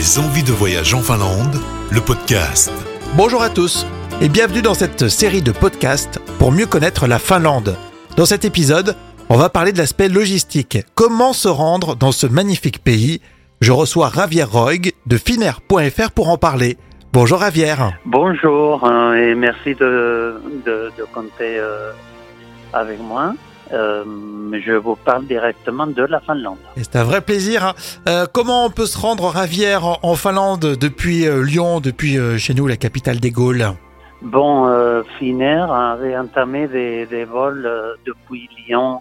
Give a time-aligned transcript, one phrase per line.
[0.00, 1.60] Des envies de voyage en Finlande,
[1.92, 2.72] le podcast.
[3.18, 3.86] Bonjour à tous
[4.22, 7.76] et bienvenue dans cette série de podcasts pour mieux connaître la Finlande.
[8.16, 8.96] Dans cet épisode,
[9.28, 10.78] on va parler de l'aspect logistique.
[10.94, 13.20] Comment se rendre dans ce magnifique pays?
[13.60, 16.78] Je reçois Javier Roig de Finnair.fr pour en parler.
[17.12, 17.74] Bonjour Javier.
[18.06, 21.92] Bonjour hein, et merci de, de, de compter euh,
[22.72, 23.34] avec moi.
[23.72, 24.04] Euh,
[24.66, 26.58] je vous parle directement de la Finlande.
[26.76, 27.64] C'est un vrai plaisir.
[27.64, 27.74] hein.
[28.08, 32.36] Euh, comment on peut se rendre Javier en, en Finlande depuis euh, Lyon, depuis euh,
[32.36, 33.64] chez nous la capitale des Gaules?
[34.22, 34.68] Bon,
[35.18, 37.66] Finnair avait entamé des, des vols
[38.04, 39.00] depuis Lyon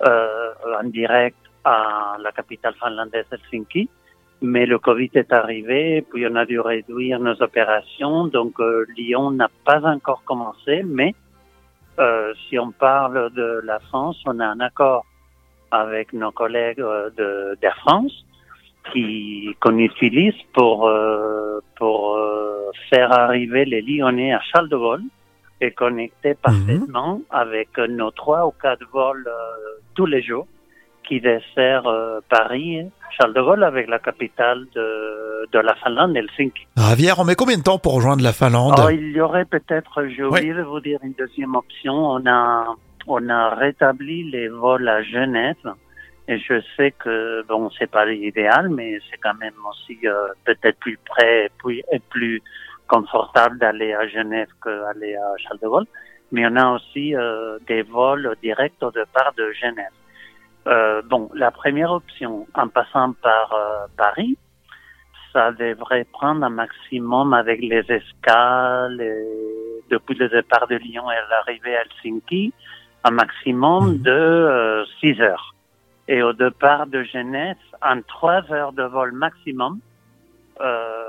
[0.00, 3.88] en direct à la capitale finlandaise Helsinki.
[4.40, 8.26] Mais le Covid est arrivé, puis on a dû réduire nos opérations.
[8.26, 8.54] Donc
[8.96, 11.14] Lyon n'a pas encore commencé, mais
[11.98, 15.04] euh, si on parle de la France, on a un accord
[15.70, 18.12] avec nos collègues euh, de d'Air France
[18.92, 25.02] qui qu'on utilise pour euh, pour euh, faire arriver les Lyonnais à Charles de Gaulle
[25.60, 30.46] et connecter parfaitement avec nos trois ou quatre vols euh, tous les jours
[31.12, 36.66] qui dessert euh, Paris, Charles de Gaulle avec la capitale de, de la Finlande, Helsinki.
[36.78, 38.76] Javier, on met combien de temps pour rejoindre la Finlande?
[38.82, 41.92] Oh, il y aurait peut-être, j'ai oublié de vous dire une deuxième option.
[41.92, 42.74] On a,
[43.06, 45.74] on a rétabli les vols à Genève.
[46.28, 50.78] Et je sais que, bon, c'est pas l'idéal, mais c'est quand même aussi euh, peut-être
[50.78, 52.42] plus près et plus, et plus
[52.88, 55.86] confortable d'aller à Genève qu'aller à Charles de Gaulle.
[56.30, 59.92] Mais on a aussi euh, des vols directs au départ de Genève.
[60.66, 64.36] Euh, bon, la première option, en passant par euh, Paris,
[65.32, 71.16] ça devrait prendre un maximum avec les escales, et depuis le départ de Lyon et
[71.30, 72.52] l'arrivée à Helsinki,
[73.04, 75.54] un maximum de 6 heures.
[76.08, 79.80] Et au départ de Genève, en 3 heures de vol maximum,
[80.60, 81.01] euh,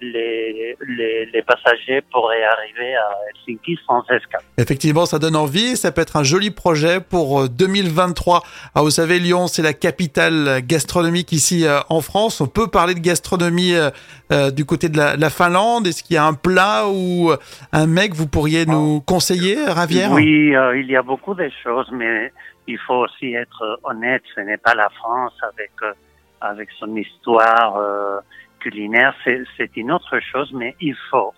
[0.00, 4.42] les, les, les passagers pourraient arriver à Helsinki sans escale.
[4.58, 5.76] Effectivement, ça donne envie.
[5.76, 8.42] Ça peut être un joli projet pour euh, 2023.
[8.74, 12.40] Ah, vous savez, Lyon, c'est la capitale gastronomique ici euh, en France.
[12.40, 13.90] On peut parler de gastronomie euh,
[14.32, 15.86] euh, du côté de la, la Finlande.
[15.86, 17.32] Est-ce qu'il y a un plat ou
[17.72, 21.90] un mec vous pourriez nous conseiller, Ravière Oui, euh, il y a beaucoup de choses,
[21.92, 22.32] mais
[22.66, 24.22] il faut aussi être euh, honnête.
[24.34, 25.92] Ce n'est pas la France avec euh,
[26.40, 28.20] avec son histoire euh,
[28.60, 29.14] culinaire.
[29.56, 31.34] C'est une autre chose, mais il faut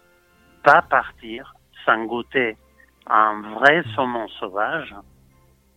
[0.62, 2.56] pas partir sans goûter
[3.06, 4.94] un vrai saumon sauvage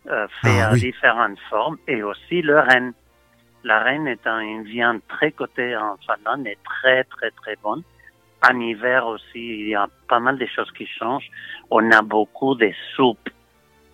[0.07, 0.81] euh, fait Ah, à oui.
[0.81, 2.93] différentes formes et aussi le renne.
[3.63, 7.81] La reine est un- une viande très cotée en Finlande et très très très bonne.
[8.47, 11.31] En hiver aussi, il y a pas mal de choses qui changent.
[11.71, 13.29] On a beaucoup de soupes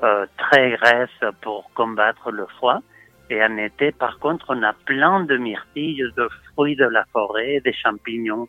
[0.03, 2.81] euh, très graisses pour combattre le foie.
[3.29, 7.61] Et en été, par contre, on a plein de myrtilles, de fruits de la forêt,
[7.63, 8.47] des champignons.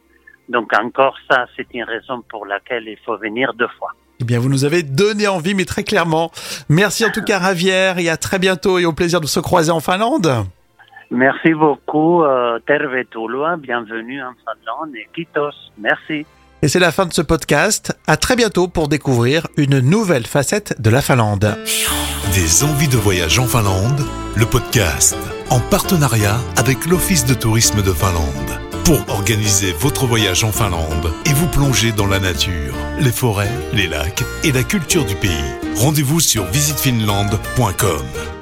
[0.49, 3.93] Donc encore ça, c'est une raison pour laquelle il faut venir deux fois.
[4.21, 6.31] Eh bien, vous nous avez donné envie, mais très clairement.
[6.69, 9.71] Merci en tout cas, Ravière, et à très bientôt et au plaisir de se croiser
[9.71, 10.45] en Finlande.
[11.11, 15.51] Merci beaucoup, euh, Tervetuloa, bienvenue en Finlande et Kitos.
[15.77, 16.25] Merci.
[16.65, 17.93] Et c'est la fin de ce podcast.
[18.07, 21.59] À très bientôt pour découvrir une nouvelle facette de la Finlande.
[22.35, 24.07] Des envies de voyage en Finlande,
[24.37, 25.17] le podcast.
[25.51, 28.61] En partenariat avec l'Office de tourisme de Finlande.
[28.85, 33.89] Pour organiser votre voyage en Finlande et vous plonger dans la nature, les forêts, les
[33.89, 35.31] lacs et la culture du pays.
[35.77, 38.42] Rendez-vous sur visitefinlande.com.